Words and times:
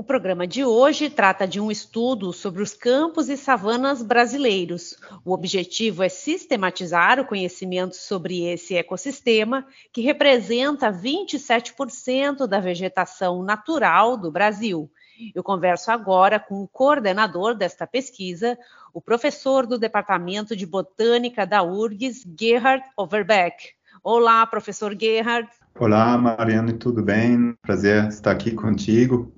o 0.00 0.02
programa 0.02 0.46
de 0.46 0.64
hoje 0.64 1.10
trata 1.10 1.46
de 1.46 1.60
um 1.60 1.70
estudo 1.70 2.32
sobre 2.32 2.62
os 2.62 2.72
campos 2.72 3.28
e 3.28 3.36
savanas 3.36 4.02
brasileiros. 4.02 4.96
O 5.22 5.30
objetivo 5.30 6.02
é 6.02 6.08
sistematizar 6.08 7.20
o 7.20 7.26
conhecimento 7.26 7.94
sobre 7.94 8.46
esse 8.46 8.74
ecossistema, 8.74 9.66
que 9.92 10.00
representa 10.00 10.90
27% 10.90 12.46
da 12.46 12.58
vegetação 12.58 13.42
natural 13.42 14.16
do 14.16 14.32
Brasil. 14.32 14.90
Eu 15.34 15.42
converso 15.42 15.90
agora 15.90 16.40
com 16.40 16.62
o 16.62 16.68
coordenador 16.68 17.54
desta 17.54 17.86
pesquisa, 17.86 18.56
o 18.94 19.02
professor 19.02 19.66
do 19.66 19.78
Departamento 19.78 20.56
de 20.56 20.64
Botânica 20.64 21.46
da 21.46 21.62
URGS, 21.62 22.26
Gerhard 22.40 22.82
Overbeck. 22.96 23.74
Olá, 24.02 24.46
professor 24.46 24.96
Gerhard. 24.98 25.50
Olá, 25.78 26.16
Mariane, 26.16 26.72
tudo 26.72 27.02
bem? 27.02 27.54
Prazer 27.60 28.08
estar 28.08 28.30
aqui 28.30 28.52
contigo. 28.52 29.30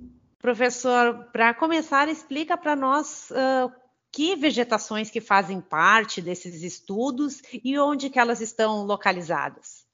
Professor, 0.43 1.29
para 1.33 1.55
começar, 1.55 2.09
explica 2.09 2.57
para 2.57 2.75
nós 2.75 3.31
uh, 3.31 3.71
que 4.11 4.35
vegetações 4.35 5.09
que 5.09 5.21
fazem 5.21 5.61
parte 5.61 6.21
desses 6.21 6.65
estudos 6.65 7.41
e 7.63 7.79
onde 7.79 8.11
que 8.11 8.19
elas 8.19 8.41
estão 8.41 8.85
localizadas. 8.85 9.85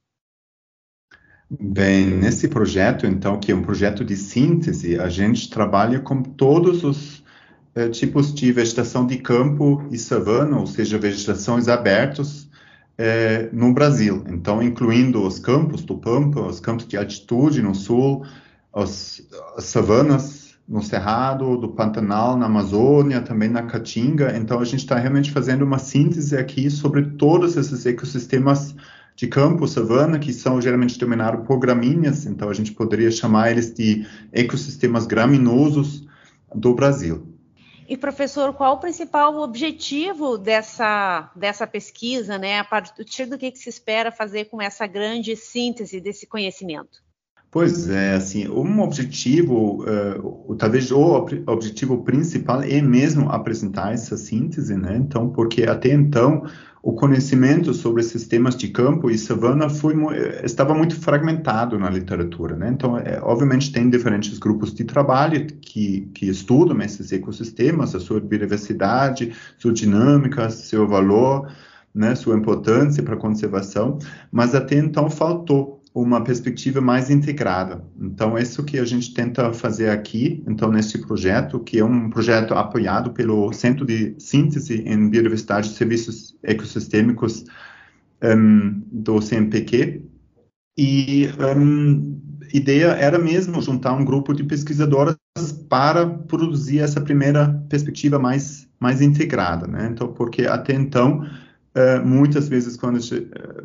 Bem, 1.51 2.07
nesse 2.07 2.49
projeto, 2.49 3.07
então, 3.07 3.39
que 3.39 3.53
é 3.53 3.55
um 3.55 3.63
projeto 3.63 4.03
de 4.03 4.17
síntese, 4.17 4.99
a 4.99 5.11
gente 5.11 5.51
trabalha 5.51 6.01
com 6.01 6.23
todos 6.23 6.83
os 6.83 7.19
uh, 7.77 7.91
tipos 7.93 8.33
de 8.33 8.51
vegetação 8.51 9.07
de 9.07 9.19
campo 9.19 9.87
e 9.91 9.99
savana, 9.99 10.59
ou 10.59 10.67
seja, 10.67 10.97
vegetações 10.97 11.69
abertas 11.69 12.45
uh, 12.45 12.49
no 13.53 13.75
Brasil. 13.75 14.25
Então, 14.29 14.63
incluindo 14.63 15.23
os 15.27 15.39
campos 15.39 15.83
do 15.83 15.99
Pampa, 15.99 16.41
os 16.41 16.59
campos 16.59 16.89
de 16.89 16.97
altitude 16.97 17.61
no 17.61 17.75
sul, 17.75 18.25
as, 18.73 19.23
as 19.57 19.65
savanas 19.65 20.38
no 20.69 20.83
Cerrado, 20.83 21.57
do 21.57 21.69
Pantanal, 21.69 22.37
na 22.37 22.45
Amazônia, 22.45 23.23
também 23.23 23.49
na 23.49 23.63
Caatinga. 23.63 24.37
Então, 24.37 24.61
a 24.61 24.65
gente 24.65 24.81
está 24.81 24.97
realmente 24.97 25.33
fazendo 25.33 25.63
uma 25.63 25.79
síntese 25.79 26.37
aqui 26.37 26.71
sobre 26.71 27.03
todos 27.17 27.57
esses 27.57 27.87
ecossistemas 27.87 28.77
de 29.17 29.27
campo, 29.27 29.67
savana, 29.67 30.19
que 30.19 30.33
são 30.33 30.61
geralmente 30.61 30.99
denominados 30.99 31.47
por 31.47 31.59
gramíneas. 31.59 32.27
Então, 32.27 32.51
a 32.51 32.55
gente 32.55 32.73
poderia 32.73 33.11
chamar 33.11 33.51
eles 33.51 33.73
de 33.73 34.07
ecossistemas 34.31 35.07
graminosos 35.07 36.07
do 36.55 36.75
Brasil. 36.75 37.27
E, 37.89 37.97
professor, 37.97 38.53
qual 38.53 38.75
o 38.75 38.79
principal 38.79 39.35
objetivo 39.39 40.37
dessa, 40.37 41.33
dessa 41.35 41.67
pesquisa, 41.67 42.37
né? 42.37 42.59
A 42.59 42.65
partir 42.65 43.25
do 43.25 43.39
que, 43.39 43.51
que 43.51 43.59
se 43.59 43.71
espera 43.71 44.13
fazer 44.13 44.45
com 44.51 44.61
essa 44.61 44.87
grande 44.87 45.35
síntese 45.35 45.99
desse 45.99 46.27
conhecimento? 46.27 47.08
Pois 47.51 47.89
é, 47.89 48.15
assim, 48.15 48.47
um 48.47 48.81
objetivo, 48.83 49.83
uh, 49.83 50.55
talvez 50.57 50.91
o 50.93 51.01
ob 51.01 51.43
objetivo 51.47 52.03
principal 52.05 52.63
é 52.63 52.83
mesmo 52.83 53.31
apresentar 53.31 53.95
essa 53.95 54.19
síntese, 54.19 54.77
né? 54.77 54.99
Então, 54.99 55.31
porque 55.31 55.63
até 55.63 55.91
então 55.91 56.45
o 56.83 56.93
conhecimento 56.93 57.73
sobre 57.73 58.03
sistemas 58.03 58.55
de 58.55 58.69
campo 58.69 59.11
e 59.11 59.17
savana 59.17 59.71
foi, 59.71 59.95
estava 60.45 60.75
muito 60.75 60.95
fragmentado 61.01 61.79
na 61.79 61.89
literatura, 61.89 62.55
né? 62.55 62.69
Então, 62.71 62.99
é, 62.99 63.19
obviamente 63.23 63.73
tem 63.73 63.89
diferentes 63.89 64.39
grupos 64.39 64.75
de 64.75 64.85
trabalho 64.85 65.47
que, 65.47 66.03
que 66.15 66.27
estudam 66.29 66.79
esses 66.83 67.13
ecossistemas, 67.13 67.95
a 67.95 68.01
sua 68.01 68.21
biodiversidade, 68.21 69.33
sua 69.57 69.73
dinâmica, 69.73 70.51
seu 70.51 70.87
valor, 70.87 71.51
né, 71.95 72.15
sua 72.15 72.37
importância 72.37 73.03
para 73.03 73.15
a 73.15 73.19
conservação, 73.19 73.99
mas 74.31 74.55
até 74.55 74.77
então 74.77 75.11
faltou 75.11 75.78
uma 75.95 76.23
perspectiva 76.23 76.81
mais 76.81 77.11
integrada. 77.11 77.85
Então, 78.01 78.37
é 78.37 78.43
isso 78.43 78.63
que 78.63 78.79
a 78.79 78.85
gente 78.85 79.13
tenta 79.15 79.53
fazer 79.53 79.91
aqui, 79.91 80.43
então, 80.47 80.71
nesse 80.71 80.99
projeto, 80.99 81.61
que 81.61 81.79
é 81.79 81.85
um 81.85 82.11
projeto 82.11 82.55
apoiado 82.55 83.11
pelo 83.13 83.53
Centro 83.53 83.85
de 83.85 84.15
Síntese 84.19 84.83
em 84.87 85.09
Biodiversidade 85.09 85.69
e 85.69 85.73
Serviços 85.73 86.37
Ecossistêmicos 86.43 87.45
um, 88.23 88.83
do 88.93 89.21
CNPq. 89.21 90.03
E 90.77 91.29
um, 91.57 92.21
a 92.53 92.57
ideia 92.57 92.87
era 92.89 93.19
mesmo 93.19 93.61
juntar 93.61 93.93
um 93.93 94.05
grupo 94.05 94.33
de 94.33 94.45
pesquisadoras 94.45 95.17
para 95.69 96.07
produzir 96.07 96.81
essa 96.81 97.01
primeira 97.01 97.49
perspectiva 97.69 98.19
mais, 98.19 98.69
mais 98.81 99.03
integrada, 99.03 99.67
né? 99.67 99.89
Então, 99.93 100.13
porque 100.13 100.47
até 100.47 100.75
então 100.75 101.25
Uh, 101.79 102.05
muitas 102.05 102.49
vezes, 102.49 102.77
quando, 102.77 102.99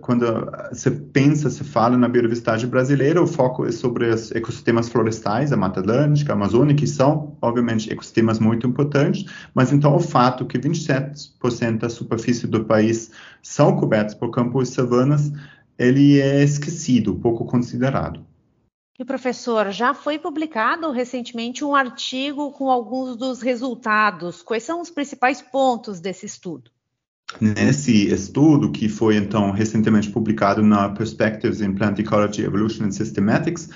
quando 0.01 0.51
se 0.71 0.91
pensa, 0.91 1.49
se 1.49 1.63
fala 1.63 1.97
na 1.97 2.07
biodiversidade 2.07 2.67
brasileira, 2.67 3.19
o 3.19 3.25
foco 3.25 3.65
é 3.65 3.71
sobre 3.71 4.07
os 4.07 4.31
ecossistemas 4.31 4.87
florestais, 4.87 5.51
a 5.51 5.57
Mata 5.57 5.79
Atlântica, 5.79 6.31
a 6.31 6.35
Amazônia, 6.35 6.75
que 6.75 6.85
são, 6.85 7.35
obviamente, 7.41 7.91
ecossistemas 7.91 8.37
muito 8.37 8.67
importantes, 8.67 9.25
mas 9.55 9.73
então 9.73 9.95
o 9.95 9.99
fato 9.99 10.45
que 10.45 10.59
27% 10.59 11.79
da 11.79 11.89
superfície 11.89 12.45
do 12.45 12.63
país 12.63 13.09
são 13.41 13.75
cobertos 13.75 14.13
por 14.13 14.29
campos 14.29 14.69
e 14.69 14.73
savanas, 14.73 15.31
ele 15.75 16.19
é 16.21 16.43
esquecido, 16.43 17.15
pouco 17.15 17.45
considerado. 17.45 18.23
E 18.99 19.03
professor, 19.03 19.71
já 19.71 19.91
foi 19.95 20.19
publicado 20.19 20.91
recentemente 20.91 21.65
um 21.65 21.73
artigo 21.73 22.51
com 22.51 22.69
alguns 22.69 23.17
dos 23.17 23.41
resultados. 23.41 24.43
Quais 24.43 24.61
são 24.61 24.81
os 24.81 24.91
principais 24.91 25.41
pontos 25.41 25.99
desse 25.99 26.27
estudo? 26.27 26.69
Nesse 27.39 28.07
estudo 28.07 28.71
que 28.71 28.87
foi 28.87 29.17
então 29.17 29.51
recentemente 29.51 30.09
publicado 30.09 30.61
na 30.61 30.89
Perspectives 30.89 31.61
in 31.61 31.73
Plant 31.73 31.99
Ecology, 31.99 32.43
Evolution 32.43 32.85
and 32.85 32.91
Systematics, 32.91 33.69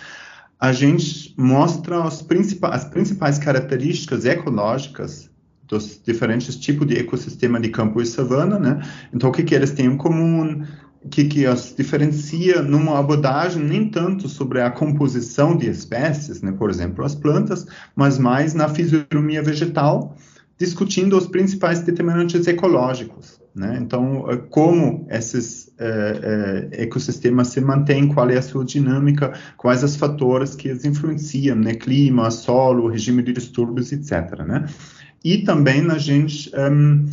a 0.59 0.73
gente 0.73 1.33
mostra 1.37 2.03
principais, 2.27 2.83
as 2.83 2.85
principais 2.89 3.37
características 3.37 4.25
ecológicas 4.25 5.29
dos 5.67 6.01
diferentes 6.03 6.55
tipos 6.55 6.87
de 6.87 6.97
ecossistema 6.97 7.59
de 7.59 7.69
campo 7.69 8.01
e 8.01 8.05
savana, 8.05 8.57
né? 8.57 8.81
Então, 9.13 9.29
o 9.29 9.33
que, 9.33 9.43
que 9.43 9.53
eles 9.53 9.71
têm 9.71 9.87
em 9.87 9.97
comum? 9.97 10.63
O 11.03 11.09
que, 11.09 11.25
que 11.25 11.45
as 11.45 11.75
diferencia 11.75 12.61
numa 12.61 12.97
abordagem 12.97 13.63
nem 13.63 13.89
tanto 13.89 14.27
sobre 14.27 14.61
a 14.61 14.71
composição 14.71 15.55
de 15.55 15.69
espécies, 15.69 16.41
né? 16.41 16.53
Por 16.53 16.69
exemplo, 16.69 17.03
as 17.03 17.13
plantas, 17.13 17.67
mas 17.95 18.17
mais 18.17 18.53
na 18.53 18.69
fisionomia 18.69 19.43
vegetal, 19.43 20.15
discutindo 20.57 21.17
os 21.17 21.27
principais 21.27 21.81
determinantes 21.81 22.47
ecológicos. 22.47 23.39
Né? 23.57 23.79
Então, 23.81 24.29
eh, 24.29 24.37
como 24.51 25.07
esses 25.09 25.73
é, 25.79 26.69
é, 26.71 26.83
ecossistemas 26.83 27.47
se 27.47 27.59
mantêm, 27.59 28.07
qual 28.07 28.29
é 28.29 28.37
a 28.37 28.41
sua 28.41 28.63
dinâmica, 28.63 29.33
quais 29.57 29.83
os 29.83 29.95
fatores 29.95 30.53
que 30.53 30.71
os 30.71 30.85
influenciam, 30.85 31.55
né? 31.55 31.73
clima, 31.73 32.29
solo, 32.29 32.87
regime 32.87 33.23
de 33.23 33.33
distúrbios, 33.33 33.91
etc. 33.91 34.45
Né? 34.45 34.67
E 35.23 35.39
também 35.39 35.89
a 35.89 35.97
gente 35.97 36.51
um, 36.55 37.05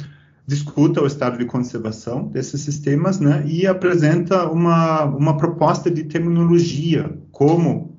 discuta 0.47 1.01
o 1.01 1.07
estado 1.07 1.39
de 1.39 1.47
conservação 1.47 2.29
desses 2.29 2.61
sistemas 2.61 3.19
né? 3.19 3.43
e 3.47 3.67
apresenta 3.67 4.47
uma, 4.51 5.05
uma 5.05 5.39
proposta 5.39 5.91
de 5.91 6.05
terminologia, 6.05 7.11
como 7.33 7.95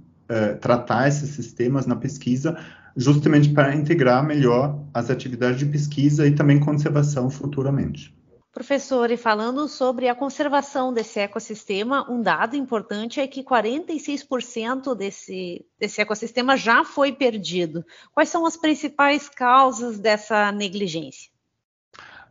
tratar 0.59 1.07
esses 1.07 1.29
sistemas 1.29 1.85
na 1.85 1.95
pesquisa 1.95 2.57
justamente 2.97 3.49
para 3.49 3.75
integrar 3.75 4.25
melhor 4.25 4.79
as 4.91 5.11
atividades 5.11 5.59
de 5.59 5.67
pesquisa 5.67 6.25
e 6.25 6.31
também 6.31 6.59
conservação 6.59 7.29
futuramente. 7.29 8.15
Professor, 8.55 9.11
e 9.11 9.17
falando 9.17 9.67
sobre 9.67 10.07
a 10.07 10.15
conservação 10.15 10.93
desse 10.93 11.19
ecossistema, 11.19 12.09
um 12.09 12.21
dado 12.21 12.55
importante 12.55 13.19
é 13.19 13.27
que 13.27 13.43
46% 13.43 14.95
desse, 14.95 15.65
desse 15.77 15.99
ecossistema 15.99 16.55
já 16.55 16.85
foi 16.85 17.11
perdido. 17.11 17.85
Quais 18.13 18.29
são 18.29 18.45
as 18.45 18.55
principais 18.55 19.27
causas 19.27 19.99
dessa 19.99 20.53
negligência? 20.53 21.34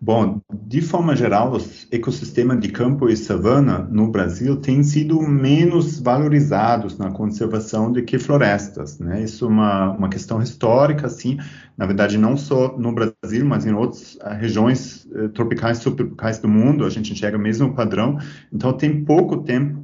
Bom, 0.07 0.43
de 0.53 0.83
forma 0.83 1.17
geral, 1.17 1.53
os 1.53 1.89
ecossistemas 1.91 2.61
de 2.61 2.69
campo 2.69 3.09
e 3.09 3.17
savana 3.17 3.89
no 3.91 4.11
Brasil 4.11 4.55
têm 4.55 4.83
sido 4.83 5.19
menos 5.23 5.99
valorizados 5.99 6.99
na 6.99 7.11
conservação 7.11 7.91
do 7.91 8.03
que 8.03 8.19
florestas, 8.19 8.99
né? 8.99 9.23
Isso 9.23 9.47
é 9.47 9.49
uma, 9.49 9.93
uma 9.93 10.11
questão 10.11 10.43
histórica, 10.43 11.07
assim, 11.07 11.39
na 11.75 11.87
verdade, 11.87 12.19
não 12.19 12.37
só 12.37 12.77
no 12.77 12.93
Brasil, 12.93 13.47
mas 13.47 13.65
em 13.65 13.73
outras 13.73 14.17
uh, 14.17 14.35
regiões 14.39 15.07
uh, 15.07 15.31
tropicais 15.31 15.79
subtropicais 15.79 16.39
do 16.39 16.51
mundo, 16.51 16.85
a 16.85 16.91
gente 16.91 17.11
enxerga 17.11 17.39
o 17.39 17.41
mesmo 17.41 17.73
padrão. 17.73 18.19
Então, 18.53 18.75
tem 18.75 19.07
pouco 19.07 19.39
tempo 19.39 19.83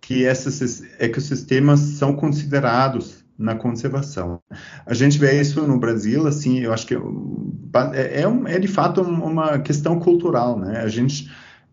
que 0.00 0.22
esses 0.24 0.82
ecossistemas 0.98 1.78
são 1.78 2.16
considerados 2.16 3.19
na 3.40 3.54
conservação. 3.54 4.40
A 4.86 4.94
gente 4.94 5.18
vê 5.18 5.40
isso 5.40 5.66
no 5.66 5.78
Brasil, 5.78 6.26
assim, 6.26 6.60
eu 6.60 6.72
acho 6.72 6.86
que 6.86 6.94
é, 6.94 8.22
é, 8.22 8.54
é 8.54 8.58
de 8.58 8.68
fato 8.68 9.00
uma 9.00 9.58
questão 9.58 9.98
cultural, 9.98 10.58
né? 10.58 10.80
A 10.80 10.88
gente 10.88 11.30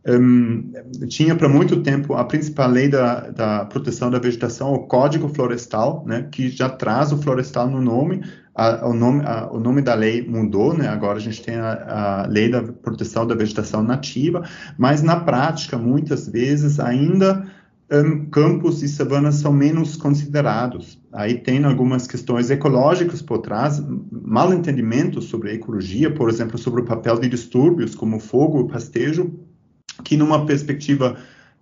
um, 0.07 0.71
tinha 1.09 1.35
para 1.35 1.49
muito 1.49 1.81
tempo 1.83 2.13
a 2.13 2.23
principal 2.23 2.69
lei 2.69 2.87
da, 2.87 3.29
da, 3.29 3.65
proteção 3.65 4.09
da 4.09 4.17
vegetação, 4.17 4.73
o 4.73 4.87
Código 4.87 5.27
Florestal, 5.27 6.05
né, 6.07 6.29
que 6.31 6.49
já 6.49 6.69
traz 6.69 7.11
o 7.11 7.17
florestal 7.17 7.69
no 7.69 7.81
nome. 7.81 8.23
A, 8.55 8.87
o, 8.87 8.93
nome 8.93 9.23
a, 9.25 9.49
o 9.51 9.59
nome 9.59 9.81
da 9.81 9.93
lei 9.93 10.25
mudou, 10.25 10.73
né, 10.73 10.87
agora 10.87 11.17
a 11.17 11.21
gente 11.21 11.41
tem 11.41 11.55
a, 11.55 12.23
a, 12.23 12.27
lei 12.27 12.49
da 12.49 12.63
proteção 12.63 13.27
da 13.27 13.35
vegetação 13.35 13.83
nativa, 13.83 14.43
mas 14.77 15.03
na 15.03 15.17
prática, 15.17 15.77
muitas 15.77 16.27
vezes, 16.29 16.79
ainda 16.79 17.45
campos 18.31 18.83
e 18.83 18.89
savanas 18.89 19.35
são 19.35 19.53
menos 19.53 19.95
considerados. 19.95 20.99
Aí 21.11 21.35
tem 21.35 21.63
algumas 21.63 22.05
questões 22.05 22.49
ecológicas 22.49 23.21
por 23.21 23.39
trás, 23.39 23.81
mal 24.11 24.53
entendimento 24.53 25.21
sobre 25.21 25.53
ecologia, 25.53 26.13
por 26.13 26.29
exemplo, 26.29 26.57
sobre 26.57 26.81
o 26.81 26.85
papel 26.85 27.17
de 27.17 27.29
distúrbios 27.29 27.95
como 27.95 28.19
fogo 28.19 28.67
pastejo, 28.67 29.33
que 30.03 30.17
numa 30.17 30.45
perspectiva 30.45 31.17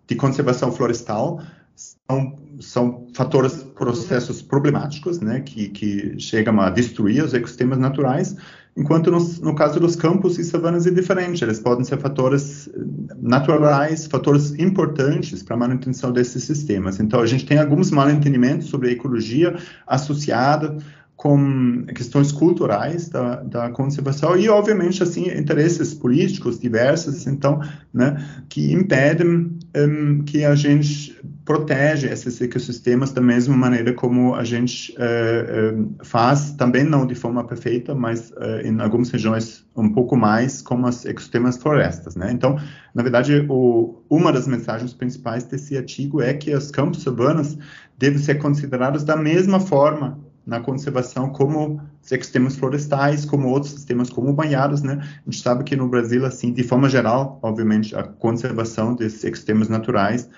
de 0.07 0.16
conservação 0.16 0.72
florestal 0.72 1.42
são, 1.75 2.36
são 2.60 3.07
fatores, 3.13 3.63
processos 3.75 4.42
problemáticos, 4.42 5.19
né, 5.19 5.42
que, 5.42 5.69
que 5.69 6.19
chegam 6.19 6.60
a 6.62 6.69
destruir 6.69 7.24
os 7.24 7.33
ecossistemas 7.33 7.77
naturais, 7.77 8.36
enquanto 8.77 9.12
no, 9.12 9.19
no, 9.42 9.56
caso 9.56 9.80
dos 9.80 9.95
campos 9.95 10.39
e 10.39 10.44
savanas 10.44 10.88
é 10.88 10.92
diferente, 10.92 11.44
eles 11.44 11.60
podem 11.60 11.83
ser 11.83 11.98
fatores 11.98 12.69
naturais, 13.18 14.06
fatores 14.06 14.54
importantes 14.57 15.44
para 15.44 15.56
a 15.56 15.60
manutenção 15.60 16.12
desses 16.12 16.44
sistemas. 16.44 17.00
Então, 17.00 17.19
a 17.19 17.25
gente 17.25 17.45
tem 17.45 17.57
alguns 17.57 17.92
mal 17.92 18.10
entendimentos 18.10 18.68
sobre 18.68 18.89
a 18.89 18.92
ecologia 18.92 19.56
associada 19.86 20.77
com 21.15 21.85
questões 21.95 22.31
culturais 22.31 23.07
da, 23.07 23.38
da, 23.38 23.69
conservação 23.69 24.38
e, 24.38 24.50
obviamente, 24.50 25.01
assim, 25.01 25.29
interesses 25.29 25.94
políticos 25.94 26.59
diversos, 26.59 27.25
então, 27.25 27.62
né, 27.94 28.17
que 28.50 28.73
impedem 28.73 29.57
um, 29.75 30.23
que 30.23 30.44
a 30.44 30.56
gente 30.56 31.17
protege 31.45 32.07
esses 32.07 32.41
ecossistemas 32.41 33.12
da 33.12 33.21
mesma 33.21 33.56
maneira 33.56 33.94
como 33.94 34.35
a 34.35 34.44
gente 34.44 34.94
uh, 34.97 35.79
uh, 35.79 35.95
faz, 36.03 36.51
também 36.53 36.83
não 36.83 37.06
de 37.06 37.15
forma 37.15 37.44
perfeita, 37.45 37.95
mas 37.95 38.31
uh, 38.31 38.65
em 38.65 38.81
algumas 38.81 39.09
regiões 39.09 39.63
um 39.75 39.89
pouco 39.94 40.17
mais 40.17 40.62
como 40.62 40.88
os 40.88 41.06
ecossistemas 41.06 41.57
florestas, 41.57 42.15
né? 42.15 42.31
Então, 42.31 42.57
na 42.94 43.03
verdade, 43.03 43.45
o, 43.47 44.01
uma 44.09 44.33
das 44.33 44.47
mensagens 44.47 44.94
principais 44.94 45.44
desse 45.44 45.77
artigo 45.77 46.21
é 46.21 46.33
que 46.33 46.53
os 46.53 46.71
campos 46.71 47.06
urbanos 47.06 47.57
devem 47.97 48.17
ser 48.17 48.35
considerados 48.35 49.03
da 49.03 49.15
mesma 49.15 49.59
forma 49.59 50.25
na 50.45 50.59
conservação 50.59 51.30
como 51.30 51.81
ecossistemas 52.12 52.56
florestais, 52.56 53.25
como 53.25 53.50
outros 53.50 53.74
sistemas 53.74 54.09
como 54.09 54.31
banhados, 54.31 54.83
né? 54.83 55.00
A 55.01 55.31
gente 55.31 55.42
sabe 55.42 55.63
que 55.63 55.75
no 55.75 55.88
Brasil, 55.88 56.25
assim, 56.25 56.53
de 56.53 56.63
forma 56.63 56.88
geral, 56.88 57.39
obviamente, 57.42 57.95
a 57.95 58.03
conservação 58.03 58.94
desses 58.94 59.24
ecossistemas 59.24 59.69
naturais 59.69 60.30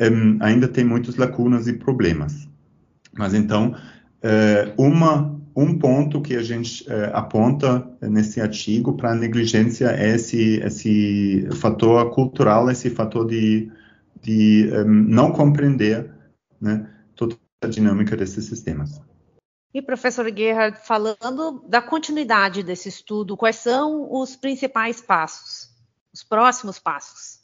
um, 0.00 0.38
ainda 0.40 0.66
tem 0.66 0.84
muitas 0.84 1.16
lacunas 1.16 1.68
e 1.68 1.74
problemas. 1.74 2.48
Mas 3.12 3.34
então, 3.34 3.74
uh, 4.24 4.82
uma 4.82 5.38
um 5.54 5.78
ponto 5.78 6.22
que 6.22 6.36
a 6.36 6.42
gente 6.42 6.84
uh, 6.84 7.10
aponta 7.12 7.86
nesse 8.00 8.40
artigo 8.40 8.96
para 8.96 9.12
a 9.12 9.14
negligência 9.14 9.88
é 9.88 10.14
esse, 10.14 10.60
esse 10.60 11.48
fator 11.56 12.10
cultural, 12.12 12.70
esse 12.70 12.88
fator 12.88 13.26
de, 13.26 13.70
de 14.22 14.70
um, 14.72 14.84
não 14.86 15.32
compreender 15.32 16.10
né, 16.60 16.88
toda 17.14 17.36
a 17.62 17.66
dinâmica 17.66 18.16
desses 18.16 18.44
sistemas. 18.44 19.00
E, 19.72 19.80
professor 19.80 20.26
Gerhard, 20.36 20.78
falando 20.84 21.64
da 21.68 21.80
continuidade 21.80 22.62
desse 22.62 22.88
estudo, 22.88 23.36
quais 23.36 23.56
são 23.56 24.12
os 24.12 24.34
principais 24.34 25.00
passos, 25.00 25.70
os 26.12 26.24
próximos 26.24 26.78
passos? 26.78 27.38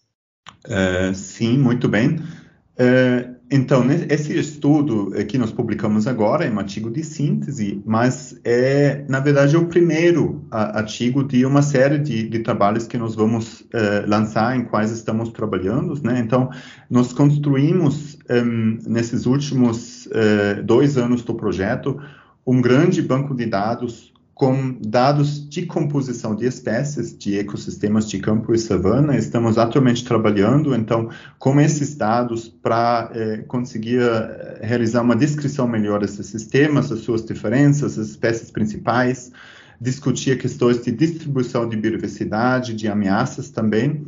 Uh, 0.67 1.15
sim, 1.15 1.57
muito 1.57 1.89
bem. 1.89 2.17
Uh, 2.17 3.36
então, 3.49 3.85
esse 4.11 4.37
estudo 4.37 5.13
que 5.27 5.39
nós 5.39 5.53
publicamos 5.53 6.09
agora 6.09 6.45
é 6.45 6.51
um 6.51 6.59
artigo 6.59 6.91
de 6.91 7.05
síntese, 7.05 7.81
mas 7.87 8.37
é, 8.43 9.05
na 9.09 9.21
verdade, 9.21 9.57
o 9.57 9.67
primeiro 9.67 10.45
artigo 10.51 11.23
de 11.23 11.47
uma 11.47 11.63
série 11.63 11.99
de, 11.99 12.29
de 12.29 12.41
trabalhos 12.41 12.89
que 12.89 12.99
nós 12.99 13.15
vamos 13.15 13.61
uh, 13.61 14.09
lançar, 14.09 14.57
em 14.57 14.65
quais 14.65 14.91
estamos 14.91 15.31
trabalhando. 15.31 15.95
Né? 16.03 16.19
Então, 16.19 16.51
nós 16.91 17.13
construímos, 17.13 18.19
um, 18.29 18.79
nesses 18.85 19.27
últimos 19.27 20.07
uh, 20.07 20.63
dois 20.65 20.99
anos 20.99 21.23
do 21.23 21.35
projeto, 21.35 22.01
um 22.45 22.61
grande 22.61 23.01
banco 23.01 23.33
de 23.33 23.47
dados 23.47 24.13
com 24.37 24.77
dados 24.87 25.49
de 25.49 25.65
composição 25.65 26.37
de 26.37 26.45
espécies, 26.45 27.17
de 27.17 27.39
ecossistemas 27.39 28.07
de 28.07 28.19
campo 28.19 28.53
e 28.53 28.59
savana. 28.59 29.17
Estamos 29.17 29.57
atualmente 29.57 30.05
trabalhando, 30.05 30.75
então, 30.75 31.09
com 31.39 31.59
esses 31.59 31.95
dados 31.95 32.47
para 32.47 33.11
eh, 33.15 33.45
conseguir 33.49 34.03
eh, 34.03 34.59
realizar 34.61 35.01
uma 35.01 35.17
descrição 35.17 35.67
melhor 35.67 36.01
desses 36.01 36.27
sistemas, 36.27 36.93
as 36.93 37.01
suas 37.01 37.25
diferenças, 37.25 37.99
as 37.99 38.09
espécies 38.09 38.51
principais, 38.51 39.33
discutir 39.81 40.37
questões 40.37 40.83
de 40.83 40.93
distribuição 40.93 41.67
de 41.67 41.75
biodiversidade, 41.75 42.75
de 42.75 42.89
ameaças 42.89 43.49
também. 43.49 44.05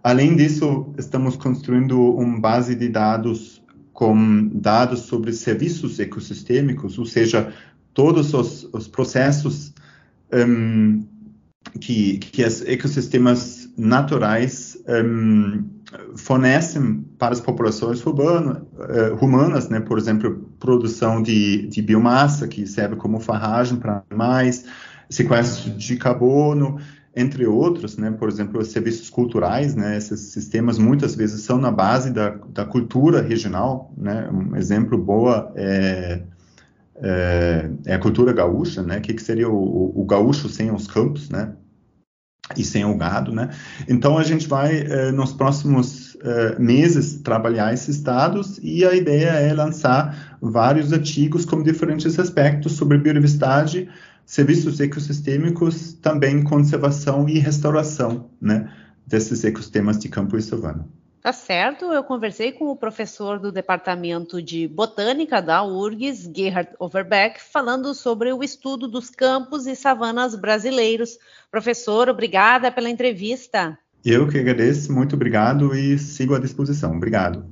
Além 0.00 0.36
disso, 0.36 0.94
estamos 0.96 1.34
construindo 1.34 2.00
uma 2.00 2.38
base 2.38 2.76
de 2.76 2.88
dados 2.88 3.60
com 3.92 4.48
dados 4.54 5.00
sobre 5.00 5.32
serviços 5.32 5.98
ecossistêmicos, 5.98 6.98
ou 6.98 7.04
seja, 7.04 7.52
todos 7.94 8.32
os, 8.32 8.68
os 8.72 8.88
processos 8.88 9.71
um, 10.32 11.06
que, 11.80 12.18
que 12.18 12.44
os 12.44 12.62
ecossistemas 12.62 13.68
naturais 13.76 14.76
um, 14.88 15.64
fornecem 16.16 17.04
para 17.18 17.32
as 17.32 17.40
populações 17.40 18.04
urbanas, 18.04 18.58
uh, 18.58 19.24
humanas, 19.24 19.68
né? 19.68 19.80
por 19.80 19.98
exemplo, 19.98 20.50
produção 20.58 21.22
de, 21.22 21.66
de 21.68 21.82
biomassa, 21.82 22.48
que 22.48 22.66
serve 22.66 22.96
como 22.96 23.20
farragem 23.20 23.78
para 23.78 24.02
animais, 24.10 24.64
sequestro 25.08 25.70
de 25.70 25.96
carbono, 25.96 26.78
entre 27.14 27.46
outros, 27.46 27.98
né, 27.98 28.10
por 28.10 28.28
exemplo, 28.28 28.58
os 28.60 28.68
serviços 28.68 29.10
culturais, 29.10 29.74
né, 29.74 29.98
esses 29.98 30.18
sistemas 30.32 30.78
muitas 30.78 31.14
vezes 31.14 31.42
são 31.42 31.58
na 31.58 31.70
base 31.70 32.10
da, 32.10 32.30
da 32.30 32.64
cultura 32.64 33.20
regional, 33.20 33.92
né, 33.96 34.28
um 34.30 34.56
exemplo 34.56 34.96
boa 34.96 35.52
é 35.54 36.22
é, 37.02 37.68
é 37.86 37.94
a 37.94 37.98
cultura 37.98 38.32
gaúcha, 38.32 38.82
né? 38.82 38.98
O 38.98 39.00
que, 39.00 39.12
que 39.12 39.22
seria 39.22 39.48
o, 39.48 40.00
o, 40.00 40.04
gaúcho 40.04 40.48
sem 40.48 40.70
os 40.70 40.86
campos, 40.86 41.28
né? 41.28 41.52
E 42.56 42.64
sem 42.64 42.84
o 42.84 42.96
gado, 42.96 43.32
né? 43.32 43.50
Então 43.88 44.16
a 44.16 44.22
gente 44.22 44.46
vai 44.46 44.78
é, 44.78 45.10
nos 45.10 45.32
próximos 45.32 46.16
é, 46.22 46.58
meses 46.58 47.20
trabalhar 47.22 47.74
esses 47.74 48.00
dados 48.00 48.58
e 48.62 48.84
a 48.84 48.94
ideia 48.94 49.30
é 49.30 49.52
lançar 49.52 50.38
vários 50.40 50.92
artigos 50.92 51.44
com 51.44 51.62
diferentes 51.62 52.18
aspectos 52.18 52.72
sobre 52.72 52.98
biodiversidade, 52.98 53.88
serviços 54.24 54.78
ecossistêmicos, 54.80 55.94
também 55.94 56.42
conservação 56.42 57.28
e 57.28 57.38
restauração, 57.38 58.30
né? 58.40 58.70
Desses 59.04 59.42
ecossistemas 59.42 59.98
de 59.98 60.08
campo 60.08 60.36
e 60.36 60.42
savana. 60.42 60.86
Tá 61.22 61.32
certo, 61.32 61.92
eu 61.92 62.02
conversei 62.02 62.50
com 62.50 62.64
o 62.64 62.76
professor 62.76 63.38
do 63.38 63.52
Departamento 63.52 64.42
de 64.42 64.66
Botânica 64.66 65.40
da 65.40 65.62
URGS, 65.62 66.28
Gerhard 66.34 66.70
Overbeck, 66.80 67.40
falando 67.40 67.94
sobre 67.94 68.32
o 68.32 68.42
estudo 68.42 68.88
dos 68.88 69.08
campos 69.08 69.68
e 69.68 69.76
savanas 69.76 70.34
brasileiros. 70.34 71.16
Professor, 71.48 72.08
obrigada 72.08 72.72
pela 72.72 72.90
entrevista. 72.90 73.78
Eu 74.04 74.26
que 74.26 74.36
agradeço, 74.36 74.92
muito 74.92 75.14
obrigado 75.14 75.76
e 75.76 75.96
sigo 75.96 76.34
à 76.34 76.40
disposição. 76.40 76.96
Obrigado. 76.96 77.51